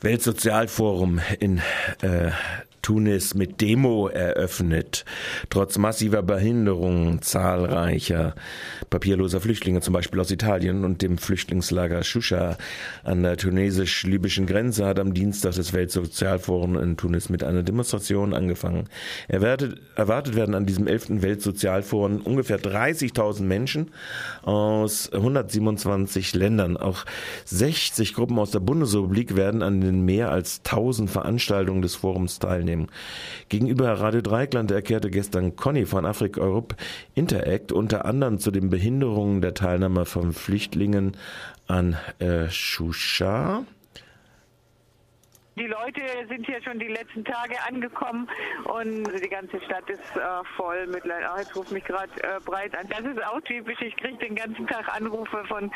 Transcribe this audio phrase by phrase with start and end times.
[0.00, 1.58] Weltsozialforum in
[2.02, 2.30] äh,
[2.82, 5.04] Tunis mit Demo eröffnet,
[5.50, 8.34] trotz massiver Behinderungen zahlreicher
[8.90, 12.56] papierloser Flüchtlinge, zum Beispiel aus Italien und dem Flüchtlingslager Shusha
[13.04, 18.88] an der tunesisch-libyschen Grenze, hat am Dienstag das Weltsozialforum in Tunis mit einer Demonstration angefangen.
[19.28, 21.22] Erwartet, erwartet werden an diesem 11.
[21.22, 23.90] Weltsozialforum ungefähr 30.000 Menschen
[24.42, 26.76] aus 127 Ländern.
[26.76, 27.04] Auch
[27.44, 32.88] 60 Gruppen aus der Bundesrepublik werden an den mehr als 1000 Veranstaltungen des Forums teilnehmen.
[33.48, 36.76] Gegenüber Radio Dreikland erklärte gestern Conny von Afrika Europe
[37.14, 41.16] Interact unter anderem zu den Behinderungen der Teilnahme von Flüchtlingen
[41.66, 43.64] an äh, Shusha
[45.58, 48.28] die Leute sind hier schon die letzten Tage angekommen
[48.64, 51.24] und die ganze Stadt ist äh, voll mit Leuten.
[51.34, 52.88] Oh, jetzt ruft mich gerade äh, breit an.
[52.88, 53.80] Das ist auch typisch.
[53.80, 55.70] Ich kriege den ganzen Tag Anrufe von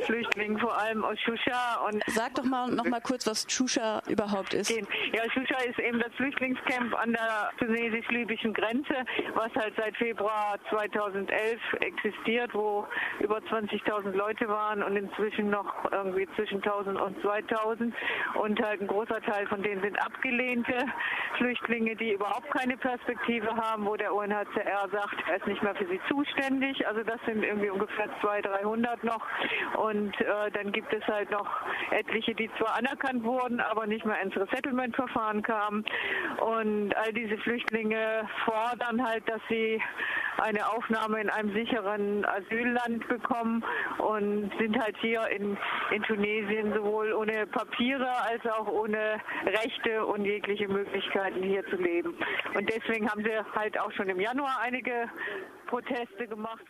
[0.00, 1.86] Flüchtlingen, vor allem aus Shusha.
[1.86, 4.70] Und Sag doch mal noch mal kurz, was Shusha überhaupt ist.
[4.70, 8.94] Ja, Shusha ist eben das Flüchtlingscamp an der tunesisch-libyschen Grenze,
[9.34, 12.86] was halt seit Februar 2011 existiert, wo
[13.20, 17.94] über 20.000 Leute waren und inzwischen noch irgendwie zwischen 1000 und 2000
[18.34, 20.74] und halt ein großer Teil von denen sind abgelehnte
[21.36, 25.86] Flüchtlinge, die überhaupt keine Perspektive haben, wo der UNHCR sagt, er ist nicht mehr für
[25.86, 26.86] sie zuständig.
[26.86, 29.24] Also das sind irgendwie ungefähr 200, 300 noch.
[29.76, 31.48] Und äh, dann gibt es halt noch
[31.90, 35.84] etliche, die zwar anerkannt wurden, aber nicht mehr ins Resettlement-Verfahren kamen.
[36.40, 39.80] Und all diese Flüchtlinge fordern halt, dass sie
[40.38, 43.64] eine Aufnahme in einem sicheren Asylland bekommen
[43.98, 45.56] und sind halt hier in,
[45.90, 52.14] in Tunesien sowohl ohne Papiere als auch ohne Rechte und jegliche Möglichkeiten hier zu leben.
[52.54, 55.10] Und deswegen haben sie halt auch schon im Januar einige
[55.66, 56.64] Proteste gemacht.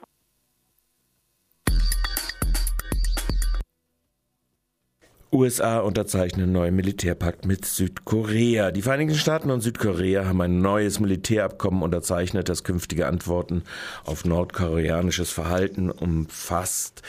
[5.31, 8.71] USA unterzeichnen neuen Militärpakt mit Südkorea.
[8.71, 13.65] Die Vereinigten Staaten und Südkorea haben ein neues Militärabkommen unterzeichnet, das künftige Antworten
[14.07, 17.03] auf nordkoreanisches Verhalten umfasst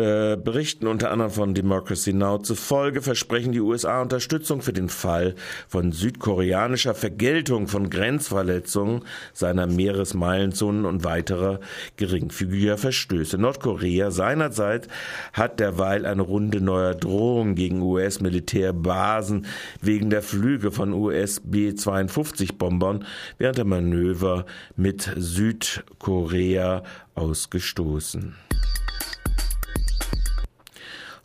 [0.00, 2.38] äh, berichten unter anderem von Democracy Now!
[2.38, 5.34] zufolge versprechen die USA Unterstützung für den Fall
[5.68, 9.02] von südkoreanischer Vergeltung von Grenzverletzungen
[9.34, 11.60] seiner Meeresmeilenzonen und weiterer
[11.96, 13.36] geringfügiger Verstöße.
[13.36, 14.88] Nordkorea seinerseits
[15.34, 19.46] hat derweil eine Runde neuer Drohungen gegen US-Militärbasen
[19.82, 23.04] wegen der Flüge von US B-52-Bombern
[23.36, 24.46] während der Manöver
[24.76, 26.84] mit Südkorea
[27.14, 28.34] ausgestoßen.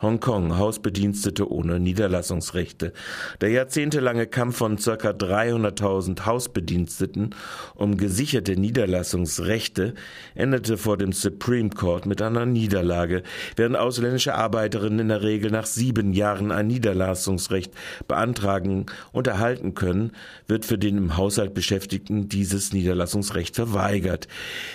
[0.05, 2.93] Hongkong, Hausbedienstete ohne Niederlassungsrechte.
[3.41, 4.91] Der jahrzehntelange Kampf von ca.
[4.91, 7.33] 300.000 Hausbediensteten
[7.73, 9.95] um gesicherte Niederlassungsrechte
[10.35, 13.23] endete vor dem Supreme Court mit einer Niederlage,
[13.55, 17.73] während ausländische Arbeiterinnen in der Regel nach sieben Jahren ein Niederlassungsrecht
[18.07, 20.11] beantragen und erhalten können,
[20.47, 24.27] wird für den im Haushalt Beschäftigten dieses Niederlassungsrecht verweigert.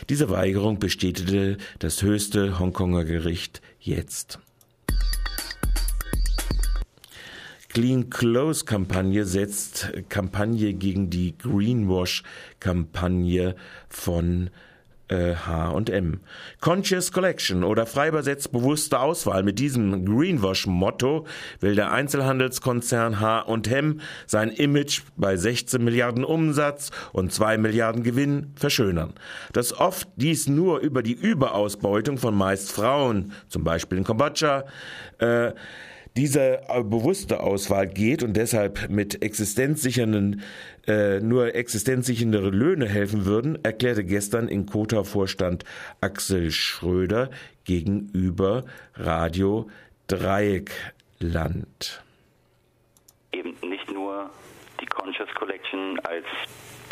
[0.09, 4.41] Diese Weigerung bestätigte das höchste Hongkonger Gericht jetzt.
[7.73, 12.23] Clean Clothes Kampagne setzt Kampagne gegen die Greenwash
[12.59, 13.55] Kampagne
[13.89, 14.51] von
[15.11, 16.21] H&M.
[16.61, 19.43] Conscious Collection oder frei übersetzt bewusste Auswahl.
[19.43, 21.27] Mit diesem Greenwash-Motto
[21.59, 29.15] will der Einzelhandelskonzern H&M sein Image bei 16 Milliarden Umsatz und 2 Milliarden Gewinn verschönern.
[29.53, 34.65] Das oft dies nur über die Überausbeutung von meist Frauen, zum Beispiel in Kambodscha,
[35.19, 35.53] äh,
[36.17, 40.43] diese äh, bewusste Auswahl geht und deshalb mit existenzsichernden
[40.87, 45.65] äh, nur existenzsichernde Löhne helfen würden, erklärte gestern in Kota-Vorstand
[46.01, 47.31] Axel Schröder
[47.65, 49.71] gegenüber Radio
[50.09, 52.03] Dreieckland.
[53.33, 54.31] Eben nicht nur
[54.81, 56.25] die Conscious Collection als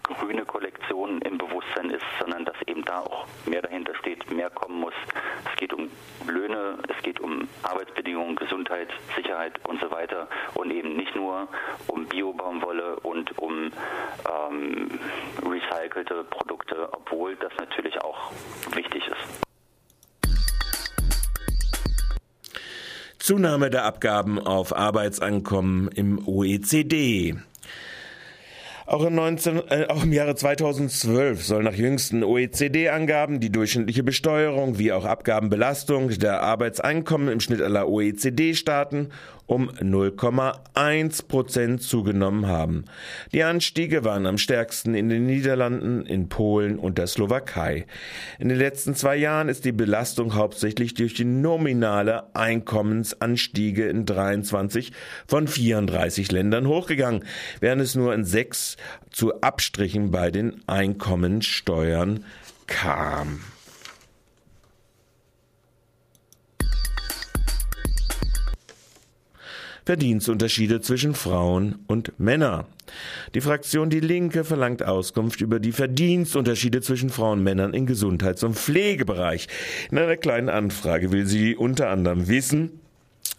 [0.09, 4.81] grüne Kollektion im Bewusstsein ist, sondern dass eben da auch mehr dahinter steht, mehr kommen
[4.81, 4.95] muss.
[5.51, 5.91] Es geht um
[6.27, 11.49] Löhne, es geht um Arbeitsbedingungen, Gesundheit, Sicherheit und so weiter und eben nicht nur
[11.87, 13.71] um Biobaumwolle und um
[14.51, 14.91] ähm,
[15.43, 18.33] recycelte Produkte, obwohl das natürlich auch
[18.75, 19.49] wichtig ist.
[23.19, 27.37] Zunahme der Abgaben auf Arbeitsankommen im OECD.
[28.89, 34.79] Auch im, 19, äh, auch im Jahre 2012 soll nach jüngsten OECD-Angaben die durchschnittliche Besteuerung
[34.79, 39.11] wie auch Abgabenbelastung der Arbeitseinkommen im Schnitt aller OECD-Staaten
[39.49, 42.85] um 0,1 Prozent zugenommen haben.
[43.33, 47.87] Die Anstiege waren am stärksten in den Niederlanden, in Polen und der Slowakei.
[48.39, 54.93] In den letzten zwei Jahren ist die Belastung hauptsächlich durch die nominale Einkommensanstiege in 23
[55.27, 57.25] von 34 Ländern hochgegangen,
[57.61, 58.77] während es nur in sechs
[59.11, 62.25] zu Abstrichen bei den Einkommensteuern
[62.67, 63.41] kam.
[69.89, 72.67] Verdienstunterschiede zwischen Frauen und Männern.
[73.33, 78.43] Die Fraktion Die Linke verlangt Auskunft über die Verdienstunterschiede zwischen Frauen und Männern im Gesundheits-
[78.43, 79.49] und Pflegebereich.
[79.91, 82.81] In einer kleinen Anfrage will sie unter anderem wissen,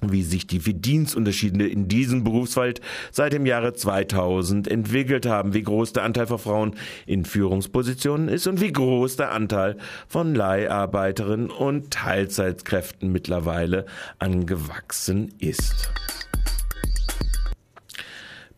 [0.01, 2.81] wie sich die Verdienstunterschiede in diesem Berufsfeld
[3.11, 6.75] seit dem Jahre 2000 entwickelt haben, wie groß der Anteil von Frauen
[7.05, 13.85] in Führungspositionen ist und wie groß der Anteil von Leiharbeiterinnen und Teilzeitkräften mittlerweile
[14.17, 15.91] angewachsen ist.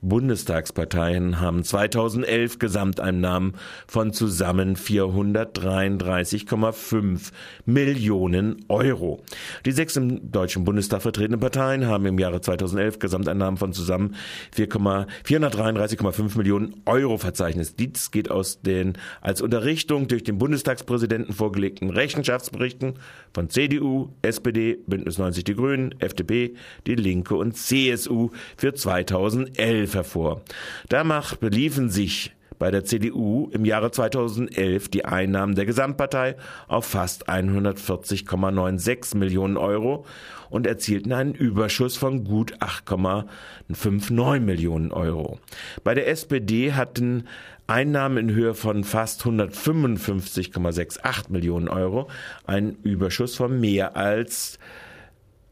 [0.02, 3.54] Bundestagsparteien haben 2011 Gesamteinnahmen
[3.86, 7.32] von zusammen 433,5
[7.66, 9.22] Millionen Euro.
[9.66, 14.16] Die sechs im Deutschen Bundestag vertretenen Parteien haben im Jahre 2011 Gesamteinnahmen von zusammen
[14.56, 17.80] 433,5 Millionen Euro verzeichnet.
[17.80, 22.96] Dies geht aus den als Unterrichtung durch den Bundestagspräsidenten vorgelegten Rechenschaftsberichten
[23.34, 26.56] von CDU, SPD, Bündnis 90 Die Grünen, FDP,
[26.88, 30.42] Die Linke und CSU für 2011 11 hervor.
[30.90, 36.36] Danach beliefen sich bei der CDU im Jahre 2011 die Einnahmen der Gesamtpartei
[36.68, 40.06] auf fast 140,96 Millionen Euro
[40.52, 45.40] und erzielten einen Überschuss von gut 8,59 Millionen Euro.
[45.84, 47.24] Bei der SPD hatten
[47.66, 52.10] Einnahmen in Höhe von fast 155,68 Millionen Euro
[52.46, 54.60] einen Überschuss von mehr als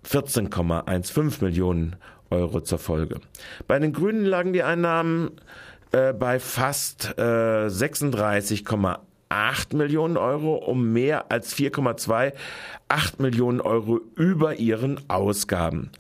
[0.05, 2.18] 14,15 Millionen Euro.
[2.29, 3.19] Euro zur Folge.
[3.67, 5.31] Bei den Grünen lagen die Einnahmen
[5.91, 14.99] äh, bei fast äh, 36,8 Millionen Euro, um mehr als 4,28 Millionen Euro über ihren
[15.09, 15.91] Ausgaben.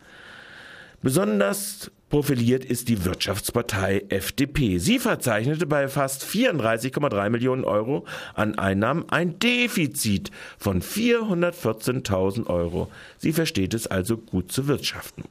[1.01, 4.79] Besonders Profiliert ist die Wirtschaftspartei FDP.
[4.79, 8.03] Sie verzeichnete bei fast 34,3 Millionen Euro
[8.33, 12.89] an Einnahmen ein Defizit von 414.000 Euro.
[13.19, 15.23] Sie versteht es also gut zu wirtschaften.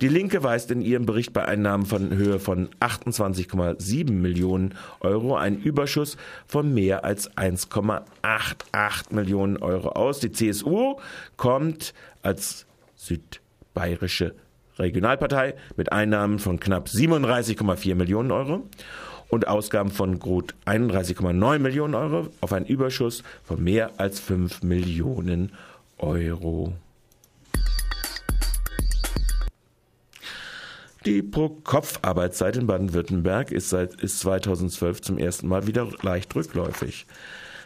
[0.00, 5.60] Die Linke weist in ihrem Bericht bei Einnahmen von Höhe von 28,7 Millionen Euro einen
[5.60, 6.16] Überschuss
[6.46, 10.20] von mehr als 1,88 Millionen Euro aus.
[10.20, 10.94] Die CSU
[11.36, 11.92] kommt
[12.22, 14.36] als südbayerische
[14.80, 18.68] Regionalpartei mit Einnahmen von knapp 37,4 Millionen Euro
[19.28, 25.52] und Ausgaben von gut 31,9 Millionen Euro auf einen Überschuss von mehr als 5 Millionen
[25.98, 26.72] Euro.
[31.06, 37.06] Die Pro-Kopf-Arbeitszeit in Baden-Württemberg ist seit ist 2012 zum ersten Mal wieder leicht rückläufig.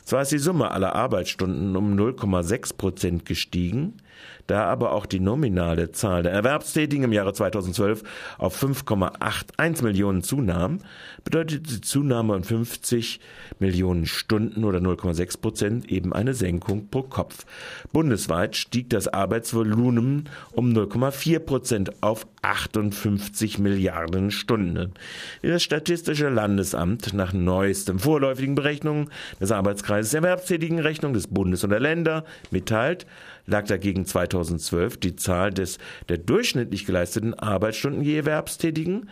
[0.05, 3.95] Zwar ist die Summe aller Arbeitsstunden um 0,6 Prozent gestiegen,
[4.47, 8.03] da aber auch die nominale Zahl der Erwerbstätigen im Jahre 2012
[8.37, 10.81] auf 5,81 Millionen zunahm,
[11.25, 13.21] bedeutet die Zunahme um 50
[13.59, 17.47] Millionen Stunden oder 0,6 Prozent eben eine Senkung pro Kopf.
[17.93, 24.93] Bundesweit stieg das Arbeitsvolumen um 0,4 Prozent auf 58 Milliarden Stunden.
[25.41, 29.09] Wie das Statistische Landesamt nach neuestem vorläufigen Berechnungen
[29.41, 33.07] des Arbeitskreises Erwerbstätigen Rechnung des Bundes und der Länder mitteilt,
[33.47, 39.11] lag dagegen 2012 die Zahl des der durchschnittlich geleisteten Arbeitsstunden je Erwerbstätigen,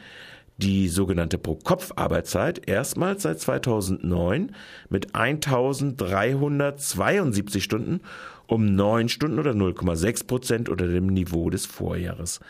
[0.59, 4.55] die sogenannte Pro-Kopf-Arbeitszeit, erstmals seit 2009
[4.89, 8.01] mit 1372 Stunden
[8.53, 12.41] um 9 Stunden oder 0,6 Prozent unter dem Niveau des Vorjahres.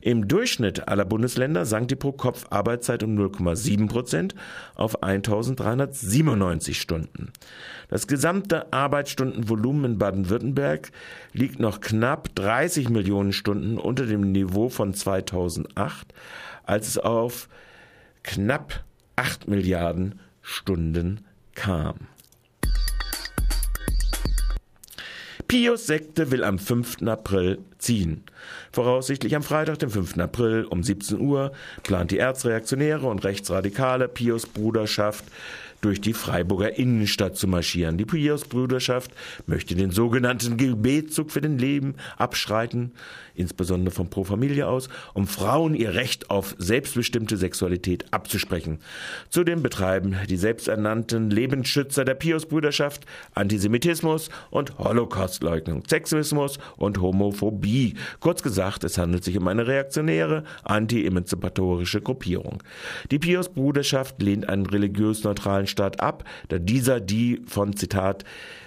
[0.00, 4.34] Im Durchschnitt aller Bundesländer sank die Pro-Kopf-Arbeitszeit um 0,7 Prozent
[4.74, 7.32] auf 1397 Stunden.
[7.88, 10.90] Das gesamte Arbeitsstundenvolumen in Baden-Württemberg
[11.34, 16.14] liegt noch knapp 30 Millionen Stunden unter dem Niveau von 2008,
[16.64, 17.50] als es auf
[18.22, 18.84] knapp
[19.16, 22.08] 8 Milliarden Stunden kam.
[25.52, 27.02] Pius Sekte will am 5.
[27.06, 28.24] April ziehen.
[28.72, 30.16] Voraussichtlich am Freitag, dem 5.
[30.16, 35.26] April um 17 Uhr, plant die Erzreaktionäre und Rechtsradikale Pius Bruderschaft
[35.82, 37.98] durch die Freiburger Innenstadt zu marschieren.
[37.98, 39.10] Die Pius-Brüderschaft
[39.46, 42.92] möchte den sogenannten Gebetszug für den Leben abschreiten,
[43.34, 48.78] insbesondere von Pro Familie aus, um Frauen ihr Recht auf selbstbestimmte Sexualität abzusprechen.
[49.28, 57.94] Zudem betreiben die selbsternannten Lebensschützer der Pius-Brüderschaft Antisemitismus und Holocaustleugnung, Sexismus und Homophobie.
[58.20, 62.62] Kurz gesagt, es handelt sich um eine reaktionäre, anti-emanzipatorische Gruppierung.
[63.10, 68.24] Die Pius-Bruderschaft lehnt einen religiös-neutralen Staat ab, da dieser die von Zitat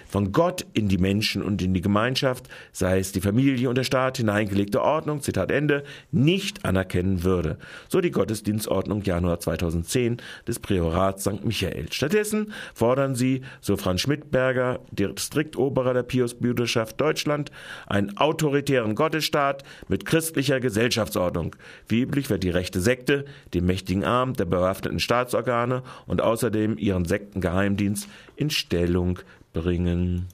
[0.08, 3.84] von Gott in die Menschen und in die Gemeinschaft, sei es die Familie und der
[3.84, 7.58] Staat, hineingelegte Ordnung, Zitat Ende, nicht anerkennen würde.
[7.88, 11.44] So die Gottesdienstordnung Januar 2010 des Priorats St.
[11.44, 11.92] Michael.
[11.92, 17.50] Stattdessen fordern sie, so Franz Schmidberger, Distriktoberer der Pius-Brüderschaft Deutschland,
[17.86, 21.56] einen autoritären Gottesstaat mit christlicher Gesellschaftsordnung.
[21.88, 27.04] Wie üblich wird die rechte Sekte den mächtigen Arm der bewaffneten Staatsorgane und außerdem ihren
[27.04, 29.18] Sektengeheimdienst in Stellung
[29.56, 30.28] bringen.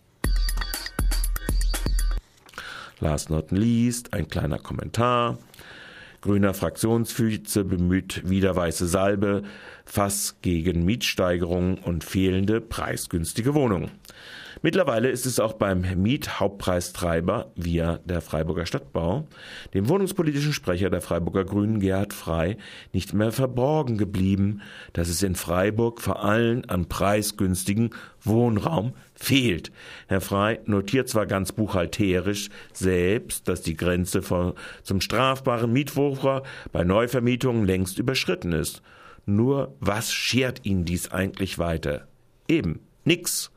[2.98, 5.38] Last not least, ein kleiner Kommentar.
[6.20, 9.42] Grüner Fraktionsvize bemüht wieder weiße Salbe,
[9.84, 13.90] Fass gegen Mietsteigerung und fehlende preisgünstige Wohnungen.
[14.64, 19.26] Mittlerweile ist es auch beim Miethauptpreistreiber via der Freiburger Stadtbau,
[19.74, 22.56] dem wohnungspolitischen Sprecher der Freiburger Grünen Gerhard Frei,
[22.92, 27.90] nicht mehr verborgen geblieben, dass es in Freiburg vor allem an preisgünstigen
[28.22, 29.72] Wohnraum fehlt.
[30.06, 34.54] Herr Frei notiert zwar ganz buchhalterisch selbst, dass die Grenze von,
[34.84, 38.80] zum strafbaren Mietwucher bei Neuvermietungen längst überschritten ist.
[39.26, 42.06] Nur was schert ihn dies eigentlich weiter?
[42.46, 43.50] Eben nix.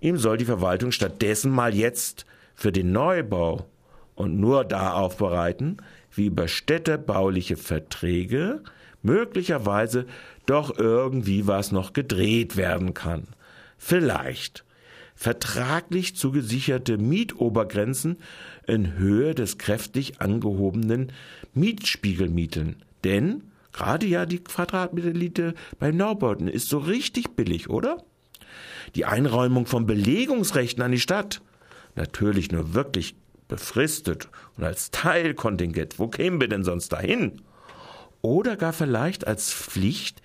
[0.00, 2.24] Ihm soll die Verwaltung stattdessen mal jetzt
[2.54, 3.66] für den Neubau
[4.14, 5.78] und nur da aufbereiten,
[6.12, 8.62] wie über städtebauliche Verträge
[9.02, 10.06] möglicherweise
[10.46, 13.28] doch irgendwie was noch gedreht werden kann.
[13.76, 14.64] Vielleicht
[15.14, 18.18] vertraglich zugesicherte Mietobergrenzen
[18.66, 21.12] in Höhe des kräftig angehobenen
[21.54, 22.76] Mietspiegelmieten.
[23.02, 28.04] Denn gerade ja die Quadratmetermiete bei Neubauten ist so richtig billig, oder?
[28.94, 31.40] Die Einräumung von Belegungsrechten an die Stadt.
[31.94, 33.14] Natürlich nur wirklich
[33.48, 35.98] befristet und als Teilkontingent.
[35.98, 37.40] Wo kämen wir denn sonst dahin?
[38.22, 40.22] Oder gar vielleicht als Pflicht,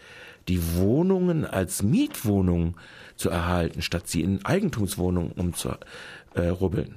[0.47, 2.75] die Wohnungen als Mietwohnungen
[3.15, 6.95] zu erhalten, statt sie in Eigentumswohnungen umzurubbeln.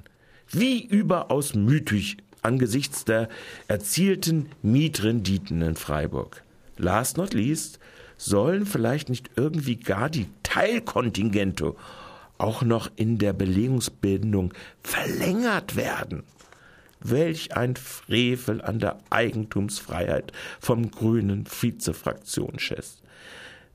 [0.49, 3.29] Wie überaus mütig angesichts der
[3.67, 6.43] erzielten Mietrenditen in Freiburg.
[6.77, 7.79] Last not least
[8.17, 11.75] sollen vielleicht nicht irgendwie gar die Teilkontingente
[12.37, 16.23] auch noch in der Belegungsbindung verlängert werden.
[16.99, 22.95] Welch ein Frevel an der Eigentumsfreiheit vom grünen Vizefraktionschef.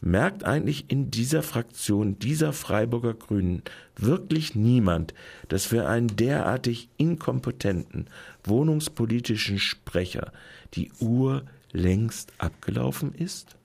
[0.01, 3.63] Merkt eigentlich in dieser Fraktion dieser Freiburger Grünen
[3.97, 5.15] wirklich niemand,
[5.49, 8.09] dass für einen derartig inkompetenten
[8.43, 10.33] wohnungspolitischen Sprecher
[10.75, 13.57] die Uhr längst abgelaufen ist?